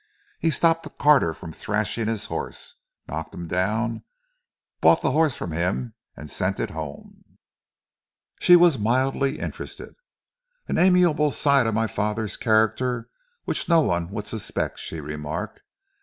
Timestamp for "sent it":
6.27-6.71